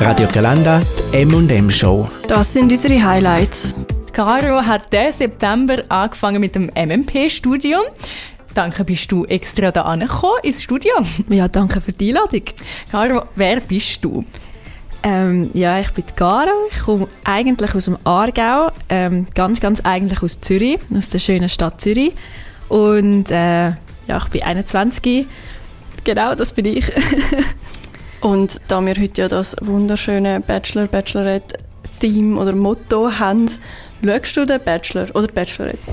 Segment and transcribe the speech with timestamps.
[0.00, 2.08] Radio Galanda, die M&M Show.
[2.26, 3.76] Das sind unsere Highlights.
[4.12, 7.82] Caro hat diesen September angefangen mit dem MMP-Studium.
[8.54, 10.92] Danke, bist du extra da angekommen ins Studio.
[11.28, 12.42] Ja, danke für die Einladung.
[12.90, 14.24] Caro, wer bist du?
[15.04, 16.50] Ähm, ja, ich bin Caro.
[16.70, 18.72] Ich komme eigentlich aus dem Aargau.
[18.88, 22.12] Ähm, ganz, ganz eigentlich aus Zürich, aus der schönen Stadt Zürich.
[22.68, 23.66] Und äh,
[24.08, 25.26] ja, ich bin 21.
[26.02, 26.84] Genau, das bin ich.
[28.24, 33.50] Und da wir heute ja das wunderschöne Bachelor, Bachelorette-Theme oder Motto haben,
[34.02, 35.92] schaust du den Bachelor oder Bachelorette?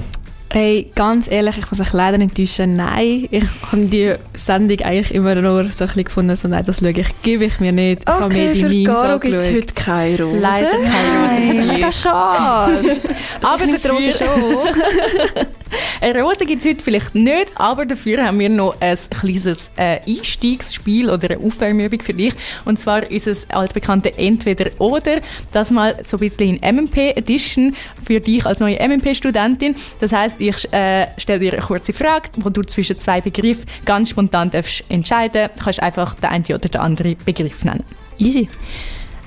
[0.50, 2.78] Hey, ganz ehrlich, ich muss euch leider enttäuschen.
[2.78, 6.80] Nein, ich habe die Sendung eigentlich immer nur so ein bisschen gefunden, so nein, das
[6.80, 8.04] schaue ich, gebe ich mir nicht.
[8.04, 10.40] Ich okay, habe mir die für Memes Garo gibt es heute keine Rose.
[10.40, 11.74] Leider keine Rose.
[11.74, 12.98] Mega schade.
[13.42, 15.48] Aber der Rose schon.
[16.02, 20.00] Eine Rose gibt es heute vielleicht nicht, aber dafür haben wir noch ein kleines äh,
[20.08, 22.34] Einstiegsspiel oder eine Aufwärmübung für dich.
[22.66, 25.22] Und zwar unser altbekannte Entweder-Oder.
[25.52, 29.76] Das mal so ein bisschen in MMP Edition für dich als neue MMP-Studentin.
[30.00, 34.10] Das heißt, ich äh, stelle dir eine kurze Frage, wo du zwischen zwei Begriffen ganz
[34.10, 37.84] spontan darfst entscheiden Du kannst einfach den einen oder den anderen Begriff nennen.
[38.18, 38.50] Easy.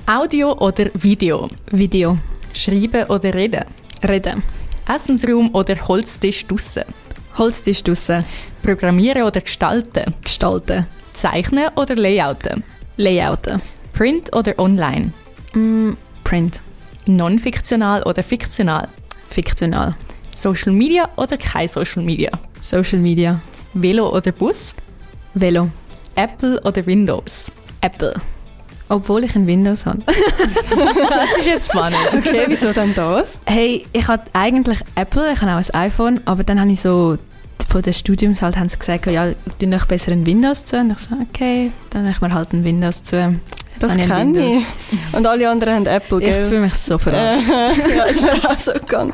[0.07, 1.49] Audio oder Video?
[1.71, 2.19] Video.
[2.53, 3.65] Schreiben oder reden?
[4.07, 4.43] Reden.
[4.87, 6.85] Essensraum oder Holztisch draussen?
[7.39, 8.25] Holztisch draussen.
[8.63, 10.15] Programmieren oder gestalten?
[10.23, 10.87] Gestalten.
[11.13, 12.63] Zeichnen oder Layouten?
[12.97, 13.61] Layouten.
[13.93, 15.13] Print oder online?
[15.55, 15.93] Mm,
[16.25, 16.61] Print.
[17.07, 18.89] Non-fiktional oder fiktional?
[19.29, 19.95] Fiktional.
[20.35, 22.31] Social Media oder kein Social Media?
[22.61, 23.41] Social Media.
[23.73, 24.75] Velo oder Bus?
[25.35, 25.71] Velo.
[26.17, 27.51] Apple oder Windows?
[27.81, 28.15] Apple.
[28.89, 30.01] Obwohl ich ein Windows habe.
[30.07, 31.99] Das ist jetzt spannend.
[32.13, 33.41] Okay, wieso denn das?
[33.47, 37.17] Hey, ich hatte eigentlich Apple, ich habe auch ein iPhone, aber dann habe ich so
[37.69, 40.77] von den Studiums halt haben sie gesagt, ja, tu noch besser ein Windows zu.
[40.79, 43.17] Und ich so, okay, dann nehme ich mir halt ein Windows zu.
[43.17, 44.65] Jetzt Das ich kenne ich.
[45.13, 46.49] Und alle anderen haben Apple, Ich gell?
[46.49, 47.51] fühle mich so verarscht.
[47.97, 49.13] ja, ist mir auch so gegangen.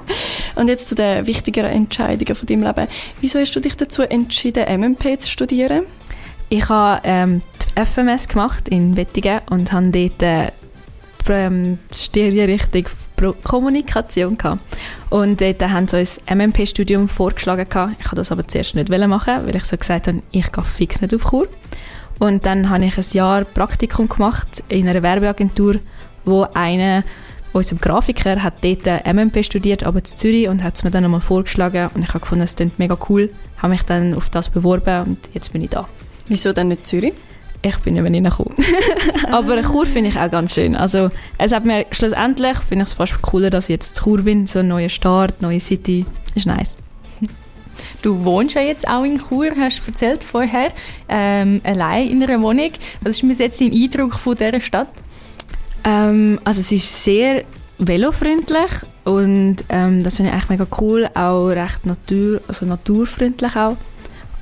[0.57, 2.87] Und jetzt zu den wichtigeren Entscheidungen von deinem Leben.
[3.23, 5.85] Wieso hast du dich dazu entschieden, MMP zu studieren?
[6.51, 7.41] Ich habe ähm,
[7.75, 10.49] FMS gemacht in Wettigen und habe dort äh,
[11.29, 12.87] ähm, Studienrichtung
[13.17, 14.61] Pro Kommunikation gehabt.
[15.11, 17.69] Und dort haben sie uns MMP-Studium vorgeschlagen.
[17.69, 17.93] Gehabt.
[17.99, 21.03] Ich wollte das aber zuerst nicht machen, weil ich so gesagt habe, ich gehe fix
[21.03, 21.47] nicht auf Kur.
[22.19, 25.77] Und dann habe ich ein Jahr Praktikum gemacht in einer Werbeagentur,
[26.25, 27.05] wo einer
[27.53, 31.03] unserem Grafiker hat dort äh, MMP studiert, aber in Zürich und hat es mir dann
[31.03, 34.51] nochmal vorgeschlagen und ich habe gefunden, es klingt mega cool, habe mich dann auf das
[34.51, 35.89] beworben und jetzt bin ich da.
[36.29, 37.15] Wieso denn nicht Zürich?
[37.63, 38.55] Ich bin nicht mehr reingekommen.
[39.31, 40.75] Aber Chur finde ich auch ganz schön.
[40.75, 44.23] Also es hat mir schlussendlich, finde ich es fast cooler, dass ich jetzt in Chur
[44.23, 46.77] bin, so ein neuer Start, neue City, ist nice.
[48.03, 50.73] Du wohnst ja jetzt auch in Chur, hast du erzählt vorher,
[51.09, 52.71] ähm, allein in einer Wohnung.
[53.03, 54.89] Was ist bis jetzt dein Eindruck von dieser Stadt?
[55.85, 57.45] Ähm, also es ist sehr
[57.79, 58.71] velofreundlich
[59.05, 63.77] und ähm, das finde ich eigentlich mega cool, auch recht natur, also naturfreundlich auch.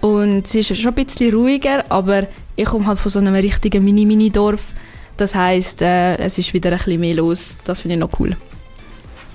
[0.00, 2.26] Und es ist schon ein bisschen ruhiger, aber
[2.58, 4.72] ich komme halt von so einem richtigen Mini-Mini-Dorf.
[5.16, 7.56] Das heisst, äh, es ist wieder ein bisschen mehr los.
[7.64, 8.36] Das finde ich noch cool.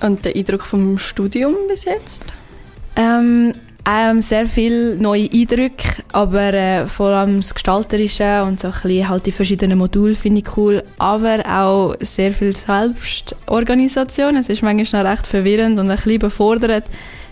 [0.02, 2.34] Und der Eindruck vom Studium bis jetzt?
[2.98, 3.54] Ähm,
[3.90, 9.08] ähm, sehr viele neue Eindrücke, aber äh, vor allem das Gestalterische und so ein bisschen
[9.08, 14.36] halt die verschiedenen Module finde ich cool, aber auch sehr viel Selbstorganisation.
[14.36, 16.86] Es ist manchmal noch recht verwirrend und ein bisschen befordert.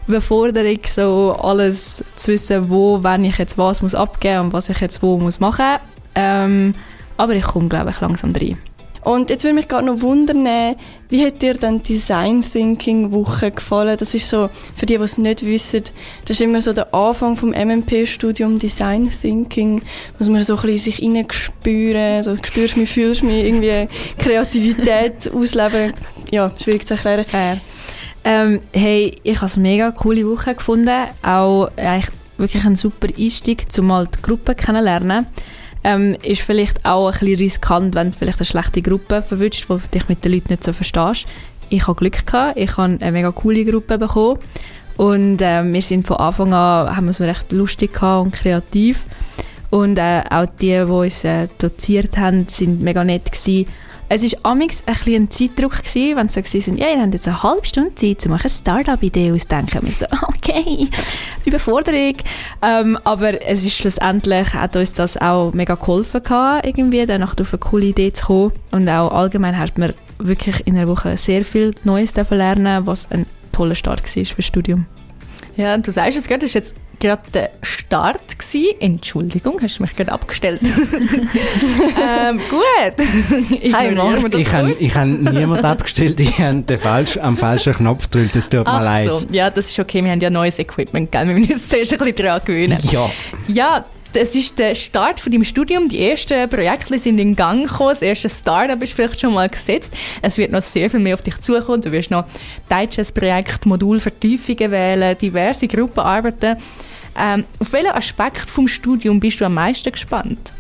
[0.07, 4.79] Überforderung, so alles zu wissen, wo, wenn ich jetzt was muss abgeben und was ich
[4.79, 5.77] jetzt wo muss machen.
[6.15, 6.75] Ähm,
[7.17, 8.57] aber ich komme, glaube ich, langsam rein.
[9.03, 10.75] Und jetzt würde mich gerade noch wundern,
[11.09, 13.97] wie hat dir denn die Design Thinking Woche gefallen?
[13.97, 15.83] Das ist so, für die, die es nicht wissen,
[16.25, 19.81] das ist immer so der Anfang vom MMP-Studium Design Thinking,
[20.19, 23.87] muss man so ein bisschen sich hineinspüren, so spürst mich, fühlst mich, irgendwie
[24.19, 25.93] Kreativität ausleben.
[26.29, 27.25] Ja, schwierig zu erklären.
[27.25, 27.59] Fair.
[28.23, 31.07] Ähm, hey, ich habe es eine mega coole Woche gefunden.
[31.23, 35.25] Auch eigentlich wirklich ein super Einstieg, um mal die Gruppe kennenlernen.
[35.83, 39.75] Ähm, ist vielleicht auch ein bisschen riskant, wenn du vielleicht eine schlechte Gruppe verwünscht, wo
[39.75, 41.25] du dich mit den Leuten nicht so verstehst.
[41.69, 44.37] Ich habe Glück gehabt, ich habe eine mega coole Gruppe bekommen
[44.97, 49.05] und ähm, wir sind von Anfang an, haben wir es recht lustig und kreativ
[49.71, 53.67] und äh, auch die, die uns äh, doziert haben, sind mega nett gewesen.
[54.13, 57.13] Es war amix ein bisschen ein Zeitdruck, gewesen, wenn sie so waren, ja, ihr habt
[57.13, 59.79] jetzt eine halbe Stunde Zeit, um eine Start-up-Idee auszudenken.
[59.83, 60.89] Wir so, okay,
[61.45, 62.15] Überforderung.
[62.61, 67.53] Ähm, aber es ist schlussendlich, hat uns das auch mega geholfen gehabt, irgendwie, dann auf
[67.53, 68.51] eine coole Idee zu kommen.
[68.71, 73.25] Und auch allgemein hat man wirklich in einer Woche sehr viel Neues lernen, was ein
[73.53, 74.87] toller Start war für das Studium.
[75.55, 78.79] Ja, du sagst es das ist jetzt gerade der Start gewesen.
[78.79, 80.61] Entschuldigung, hast du mich gerade abgestellt?
[80.63, 83.61] ähm, gut.
[83.61, 88.09] Ignorieren wir das ich habe ich hab niemanden abgestellt, ich habe falsch, am falschen Knopf
[88.09, 89.09] gedrückt, das tut mir Ach leid.
[89.17, 89.27] So.
[89.31, 91.27] Ja, das ist okay, wir haben ja neues Equipment, gell?
[91.27, 92.77] wir müssen uns zuerst ein bisschen daran gewöhnen.
[92.83, 93.09] Ja.
[93.47, 95.87] Ja, es ist der Start von deinem Studium.
[95.87, 97.89] Die ersten Projekte sind in Gang gekommen.
[97.89, 99.93] Das erste Startup ist vielleicht schon mal gesetzt.
[100.21, 101.81] Es wird noch sehr viel mehr auf dich zukommen.
[101.81, 102.25] Du wirst noch
[102.69, 106.57] Digest-Projekt, Modulvertiefungen wählen, diverse Gruppenarbeiten.
[107.17, 110.53] Ähm, auf welchen Aspekt vom Studium bist du am meisten gespannt?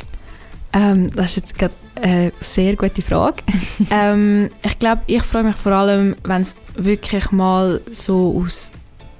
[0.73, 3.43] Ähm, das ist jetzt gerade eine sehr gute Frage.
[3.91, 8.71] ähm, ich glaube, ich freue mich vor allem, wenn es wirklich mal so aus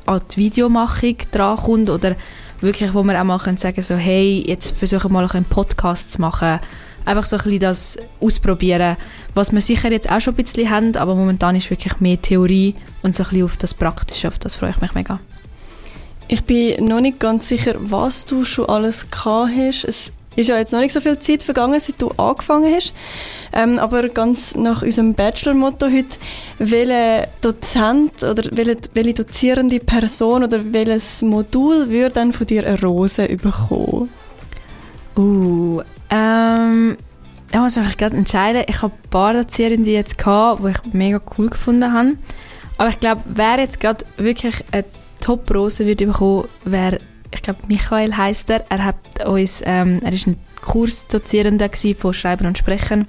[0.06, 2.16] an die Videomachung drankommt oder
[2.62, 6.12] wirklich, wo wir auch mal können sagen so, hey, jetzt versuchen wir mal einen Podcast
[6.12, 6.60] zu machen.
[7.04, 8.96] Einfach so ein bisschen das ausprobieren,
[9.34, 12.75] was wir sicher jetzt auch schon ein bisschen haben, aber momentan ist wirklich mehr Theorie
[13.02, 15.19] und so ein bisschen auf das Praktische, auf das freue ich mich mega.
[16.28, 19.84] Ich bin noch nicht ganz sicher, was du schon alles gehabt hast.
[19.84, 22.94] Es ist ja jetzt noch nicht so viel Zeit vergangen, seit du angefangen hast.
[23.54, 26.18] Ähm, aber ganz nach unserem Bachelor-Motto heute,
[26.57, 32.81] welcher Dozent oder welche, welche dozierende Person oder welches Modul würde dann von dir eine
[32.81, 34.10] Rose bekommen?
[35.18, 36.98] Uh, ähm,
[37.51, 38.63] ich muss mich gerade entscheiden.
[38.68, 42.13] Ich habe ein paar Dozierende jetzt gehabt, die ich mega cool gefunden habe.
[42.77, 44.86] Aber ich glaube, wer jetzt gerade wirklich eine
[45.19, 47.00] Top-Rose würde bekommen, wäre
[47.31, 48.66] ich glaube Michael heißt er.
[48.69, 53.07] Er hat uns, ähm, er ist ein Kursdozierender von Schreiben und Sprechen,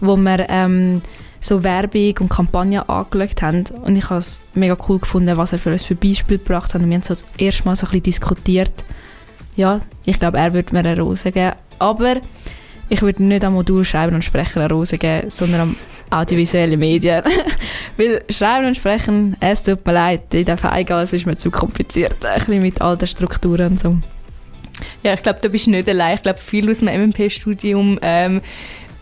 [0.00, 1.02] wo wir ähm,
[1.40, 3.64] so Werbung und Kampagnen angeschaut haben.
[3.82, 6.82] Und ich habe es mega cool gefunden, was er für uns für Beispiele gebracht hat.
[6.82, 8.84] Und wir haben so das erste Mal so ein bisschen diskutiert.
[9.56, 11.52] Ja, ich glaube, er würde mir eine Rose geben.
[11.78, 12.16] Aber
[12.88, 15.76] ich würde nicht am Modul Schreiben und Sprechen eine Rose geben, sondern am
[16.10, 17.22] audiovisuelle Medien.
[17.96, 22.24] Weil Schreiben und Sprechen, es tut mir leid, in den eingehen, ist mir zu kompliziert.
[22.24, 23.96] Ein bisschen mit all den Strukturen und so.
[25.02, 26.16] Ja, ich glaube, du bist nicht allein.
[26.16, 28.40] Ich glaube, viele aus dem MMP-Studium ähm,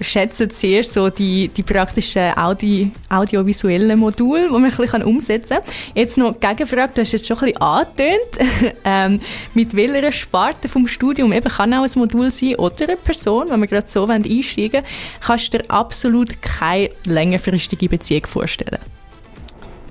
[0.00, 5.67] schätzen sehr so die, die praktischen Audi, audiovisuellen Module, die man ein bisschen umsetzen kann.
[5.94, 9.20] Jetzt noch die Gegenfrage, du hast jetzt schon ein bisschen angetönt, ähm,
[9.55, 13.61] mit welcher Sparte vom Studium, eben kann auch ein Modul sein oder eine Person, wenn
[13.61, 14.85] wir gerade so einsteigen wollen,
[15.20, 18.81] kannst du dir absolut keine längerfristige Beziehung vorstellen.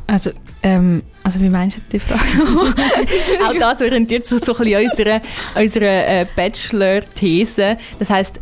[0.07, 2.21] Also, ähm, also wie meinst du die Frage?
[3.47, 5.21] auch das orientiert sich so ein bisschen an unserer,
[5.56, 7.77] unserer äh, Bachelor-These.
[7.99, 8.39] Das heißt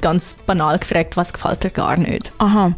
[0.00, 2.32] ganz banal gefragt, was gefällt dir gar nicht?
[2.38, 2.72] Aha.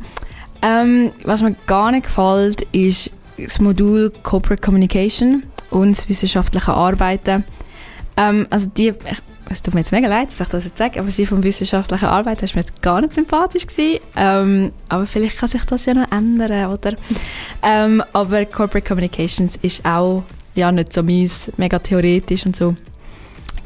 [0.62, 7.44] Ähm, was mir gar nicht gefällt, ist das Modul Corporate Communication und das wissenschaftliche Arbeiten.
[8.16, 8.94] Ähm, also die,
[9.50, 12.06] es tut mir jetzt mega leid, dass ich das jetzt sage, aber sie vom wissenschaftlichen
[12.06, 14.00] Arbeiten ist mir jetzt gar nicht sympathisch gewesen.
[14.16, 16.94] Ähm, aber vielleicht kann sich das ja noch ändern, oder?
[17.62, 20.22] ähm, aber Corporate Communications ist auch
[20.54, 22.76] ja, nicht so mies, mega theoretisch und so.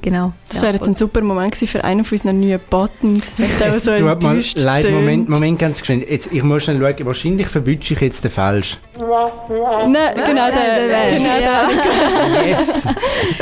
[0.09, 0.33] Genau.
[0.49, 3.39] Das wäre jetzt ein super Moment für einen von unseren neuen Buttons.
[3.61, 6.03] Es so tut mir leid, Moment, Moment ganz schnell.
[6.09, 8.79] Jetzt, ich muss schnell schauen, wahrscheinlich verwünsche ich jetzt den falsch.
[8.97, 10.89] Nein, genau der.
[10.89, 12.43] der genau ja.
[12.47, 12.89] yes.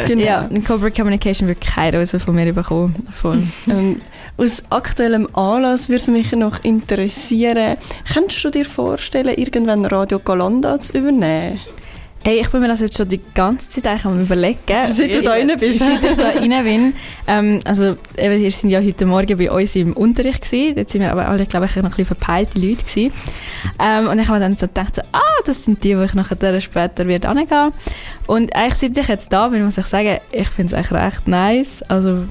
[0.09, 0.25] Genau.
[0.25, 2.97] Ja, in Corporate Communication wird keine Rose von mir bekommen.
[3.13, 3.53] Von.
[3.69, 4.01] Ähm,
[4.37, 7.77] aus aktuellem Anlass würde es mich noch interessieren,
[8.13, 11.61] könntest du dir vorstellen, irgendwann Radio Galanda zu übernehmen?
[12.23, 14.59] Hey, ich bin mir das jetzt schon die ganze Zeit eigentlich am überlegen.
[14.89, 15.79] Seit du da rein bist.
[15.79, 16.95] Seit ich da rein bin.
[17.29, 20.77] Ähm, also, eben, ihr sind ja heute Morgen bei uns im Unterricht gewesen.
[20.77, 23.13] Jetzt sind wir aber alle, glaube ich, noch ein bisschen verpeilte Leute gewesen.
[23.79, 26.15] Ähm, und ich habe mir dann so gedacht, so, ah, das sind die, die ich
[26.15, 27.73] nachher später wird angehen.
[28.27, 31.29] Und eigentlich, seit ich jetzt da bin, muss ich sagen, ich finde es eigentlich recht
[31.29, 31.83] nice.
[31.83, 32.25] Also,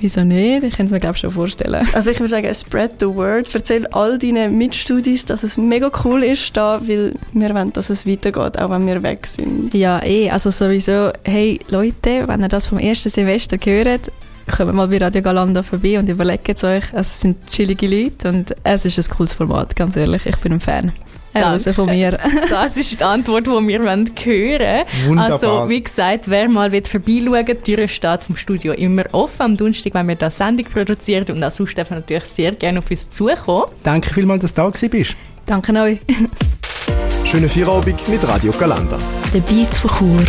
[0.00, 0.62] Wieso nicht?
[0.62, 1.86] Ich kann es mir glaube schon vorstellen.
[1.92, 3.52] Also ich würde sagen, spread the word.
[3.52, 8.06] Erzähl all deinen Mitstudis, dass es mega cool ist da, weil wir wollen, dass es
[8.06, 9.74] weitergeht, auch wenn wir weg sind.
[9.74, 10.30] Ja, eh.
[10.30, 14.12] Also sowieso, hey Leute, wenn ihr das vom ersten Semester hört,
[14.56, 16.84] kommt mal bei Radio Galanda vorbei und überlegt es euch.
[16.92, 20.26] Also es sind chillige Leute und es ist ein cooles Format, ganz ehrlich.
[20.26, 20.92] Ich bin ein Fan.
[21.32, 21.72] Danke.
[21.72, 22.18] von mir.
[22.50, 24.84] das ist die Antwort, die wir hören wollen.
[25.06, 25.32] Wunderbar.
[25.32, 29.42] Also, wie gesagt, wer mal vorbeischauen will, die Tür steht vom Studio immer offen.
[29.42, 32.90] Am Donnerstag, wenn wir da Sendung produzieren und auch sonst dürfen natürlich sehr gerne auf
[32.90, 33.66] uns zukommen.
[33.82, 35.16] Danke vielmals, dass du da bist.
[35.46, 35.98] Danke euch.
[37.24, 38.98] Schönen Feierabend mit Radio Galanda.
[39.34, 40.24] Der Beat von Chur.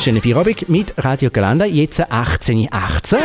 [0.00, 3.18] Schönen Feierabend mit Radio Galanda, jetzt 18.18 18.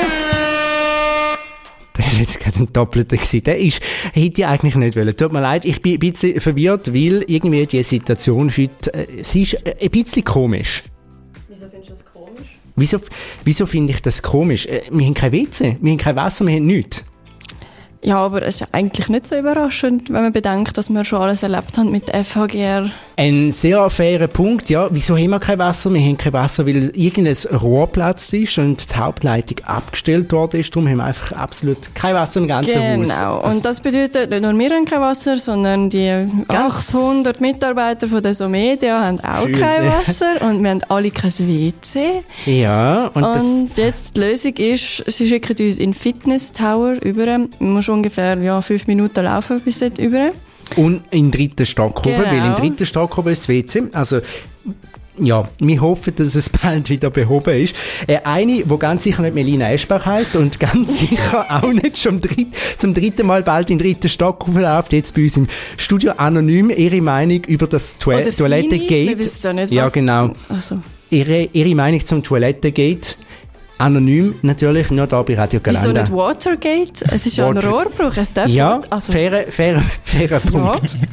[1.94, 3.18] Das war jetzt gerade ein Doppelter.
[3.18, 3.44] Gewesen.
[3.44, 3.82] Der ist,
[4.14, 5.16] hätte ich eigentlich nicht wollen.
[5.16, 9.44] Tut mir leid, ich bin ein bisschen verwirrt, weil irgendwie die Situation heute, äh, sie
[9.44, 10.84] ist äh, ein bisschen komisch.
[11.50, 12.58] Wieso findest du das komisch?
[12.76, 12.98] Wieso,
[13.44, 14.66] wieso finde ich das komisch?
[14.66, 17.04] Äh, wir haben kein WC, wir haben kein Wasser, wir haben nichts.
[18.04, 21.44] Ja, aber es ist eigentlich nicht so überraschend, wenn man bedenkt, dass wir schon alles
[21.44, 22.90] erlebt haben mit der FHGR.
[23.22, 24.88] Ein sehr fairer Punkt, ja.
[24.90, 25.94] Wieso haben wir kein Wasser?
[25.94, 30.76] Wir haben kein Wasser, weil irgendein Rohrplatz ist und die Hauptleitung abgestellt worden ist.
[30.76, 33.10] Darum haben wir einfach absolut kein Wasser im ganzen Haus.
[33.10, 33.38] Genau.
[33.42, 36.08] Also, Und das bedeutet, nicht nur wir haben kein Wasser, sondern die
[36.48, 39.52] Ganz- 800 Mitarbeiter von der Somedia haben auch Schön.
[39.60, 42.24] kein Wasser und wir haben alle kein WC.
[42.48, 47.28] ja, und, Und, jetzt die Lösung ist, sie schicken uns in den Fitness Tower über.
[47.38, 50.32] Man muss ungefähr ja, fünf Minuten laufen bis dort über.
[50.78, 52.18] Und in den dritten Stock Genau.
[52.20, 53.84] weil im dritten Stock oben ist das WC.
[53.94, 54.20] Also,
[55.20, 57.76] ja, wir hoffen, dass es bald wieder behoben ist.
[58.08, 62.22] Äh, eine, die ganz sicher nicht Melina Eschbach heisst und ganz sicher auch nicht schon
[62.22, 62.48] dritt,
[62.78, 65.48] zum dritten Mal bald in den dritten Stock hochläuft, jetzt bei uns im
[65.78, 69.18] Studio anonym ihre Meinung über das Toil Oder Toilette seine, wir geht.
[69.20, 70.32] wissen ja nicht, Ja, was- genau.
[70.50, 73.18] Also, Ihre, ihre Meinung zum Toilette geht.
[73.82, 76.02] Anonym natürlich, nur da bei Radio wieso Galanda.
[76.02, 77.06] nicht Watergate?
[77.12, 78.16] Es ist ja ein Water- Rohrbruch.
[78.18, 80.98] Es darf Ja, nicht- also, fairer, fairer, fairer Punkt.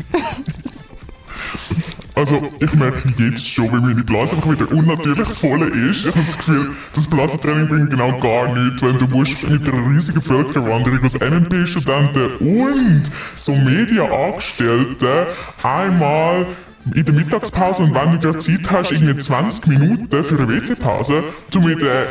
[2.15, 6.05] Also, ich merke jetzt schon, wie meine Blase einfach wieder unnatürlich voll ist.
[6.05, 9.89] Ich habe das Gefühl, das Blasentraining bringt genau gar nichts, wenn du musst mit einer
[9.89, 13.03] riesigen Völkerwanderung aus MMP-Studenten und
[13.37, 15.27] so Medienangestellten
[15.63, 16.47] einmal
[16.93, 21.23] in der Mittagspause und wenn du gerade Zeit hast, irgendwie 20 Minuten für eine WC-Pause,
[21.53, 22.07] du mit der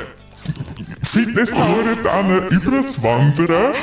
[1.04, 3.74] Fitnesstouren dann überzuwandern.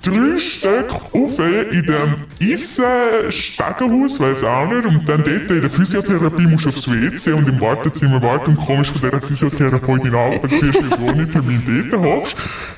[0.00, 4.86] Drei Stück auf in dem Isen-Stegenhaus, weiß auch nicht.
[4.86, 8.58] Und dann dort in der Physiotherapie musst du aufs WC und im Wartezimmer warten und
[8.58, 12.36] komisch von dieser Physiotherapeutin an, wenn du ohne Termin dort hockst.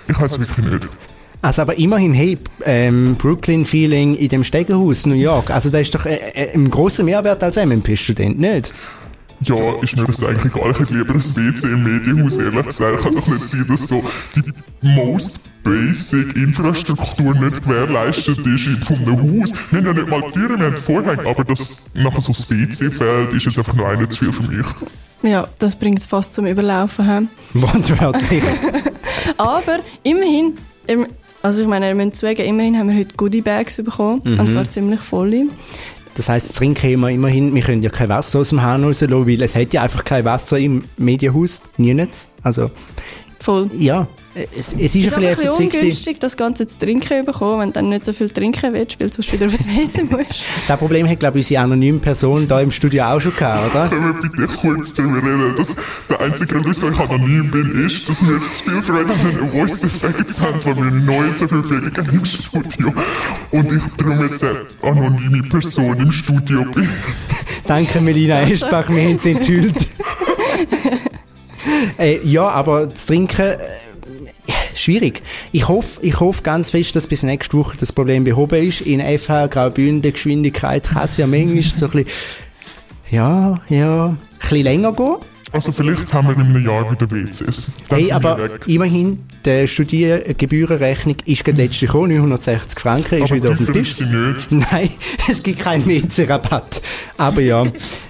[0.09, 0.89] Ich weiß wirklich nicht.
[1.43, 6.05] Also aber immerhin, hey, ähm, Brooklyn-Feeling in dem Stegenhaus, New York, also da ist doch
[6.05, 8.75] äh, äh, ein grosser Mehrwert als MMP-Student, nicht?
[9.43, 10.71] Ja, ist mir das eigentlich egal.
[10.73, 13.03] Ich hätte lieber ein WC im Medienhaus, ehrlich gesagt.
[13.03, 14.05] Kann doch nicht sein, dass so
[14.37, 14.43] die
[14.83, 19.53] most basic Infrastruktur nicht gewährleistet ist in- von einem Haus.
[19.71, 22.91] Wir haben ja nicht mal Türen, wir haben Vorhänge, aber dass nachher so das WC
[22.91, 24.67] fehlt, ist jetzt einfach nur eine zu viel für mich.
[25.23, 27.07] ja, das bringt es fast zum Überlaufen.
[27.55, 27.61] He?
[27.61, 28.43] Wortwörtlich.
[29.39, 30.55] Aber immerhin,
[30.87, 31.07] im-
[31.43, 34.21] also ich meine, ihr müsst zugeben, immerhin haben wir heute Goodie-Bags bekommen.
[34.25, 34.41] Mhm.
[34.41, 35.45] Und zwar ziemlich volle.
[36.15, 39.27] Das heisst, das Trinken wir immerhin, wir können ja kein Wasser aus dem Hahn rauslassen,
[39.27, 42.27] weil es hat ja einfach kein Wasser im Medienhaus, nie nicht.
[42.43, 42.71] Also,
[43.41, 43.71] Voll.
[43.79, 47.73] ja, es, es ist, ist ein bisschen ungünstig, das Ganze zu trinken bekommen, wenn du
[47.75, 50.45] dann nicht so viel trinken willst, weil du sonst wieder aufs WC musst.
[50.69, 53.89] Das Problem hat, glaube ich, unsere anonyme Person da im Studio auch schon gehabt, oder?
[53.89, 55.75] Können wir bitte kurz darüber reden, dass
[56.09, 59.51] der einzige Grund, wieso ich anonym bin, ist, dass wir zu viel Freude an den
[59.51, 62.95] Voice Effects haben, weil wir neu zur Verfügung haben im Studio.
[63.51, 66.89] Und ich darum jetzt eine anonyme Person im Studio bin.
[67.67, 69.75] Danke, Melina Eschbach, wir haben es enthüllt.
[71.99, 73.59] äh, ja, aber das Trinken, äh,
[74.75, 75.23] schwierig.
[75.53, 78.81] Ich hoffe, ich hoffe ganz fest, dass bis nächste Woche das Problem behoben ist.
[78.83, 82.07] In FH Graubünden Geschwindigkeit kann es ja manchmal so ein bisschen,
[83.11, 85.17] ja, ja, ein bisschen länger gehen.
[85.53, 87.73] Also vielleicht haben wir in einem Jahr wieder WCs.
[87.89, 93.51] Dann Hey, aber immerhin, die Studiergebührenrechnung ist gerade letzte gekommen, 960 Franken, ist Aber wieder
[93.53, 93.97] auf dem Tisch.
[93.97, 94.51] sie nicht.
[94.73, 94.91] Nein,
[95.29, 96.83] es gibt keinen WC-Rabatt.
[97.17, 97.65] Aber ja,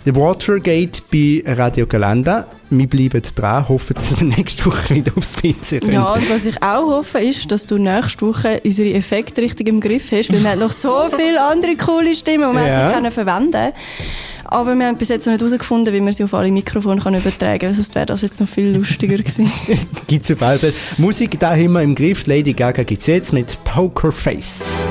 [0.04, 2.46] der Watergate bei Radio Galanda.
[2.72, 5.92] Wir bleiben dran, hoffen, dass wir nächste Woche wieder aufs WC können.
[5.92, 9.80] Ja, und was ich auch hoffe, ist, dass du nächste Woche unsere Effekte richtig im
[9.80, 12.76] Griff hast, weil wir haben noch so viele andere coole Stimmen, die wir Ja.
[12.84, 13.72] hätten können verwenden
[14.50, 17.14] Aber wir haben bis jetzt noch nicht herausgefunden, wie man sie auf alle Mikrofone kann
[17.14, 19.50] übertragen kann, sonst wäre das jetzt noch viel lustiger gewesen.
[20.08, 20.72] Gibt's auf alle.
[20.98, 22.26] Musik, da haben wir im Griff.
[22.26, 24.82] Lady Gaga gibt's jetzt mit Pokerface.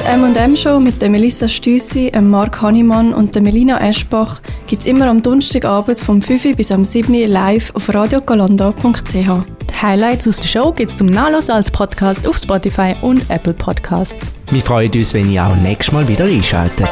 [0.00, 4.86] Die M&M-Show mit der Melissa Stüssi, dem Mark Hannemann und der Melina Eschbach gibt es
[4.86, 9.12] immer am Donnerstagabend vom 5 Uhr bis am 7 Uhr live auf radiogalanda.ch.
[9.14, 13.54] Die Highlights aus der Show gibt es zum Nachlassen als Podcast auf Spotify und Apple
[13.54, 14.32] Podcasts.
[14.50, 16.90] Wir freuen uns, wenn ihr auch nächstes Mal wieder einschaltet.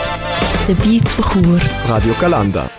[0.70, 1.60] Der Beat von Chur.
[1.88, 2.70] Radio Galanda.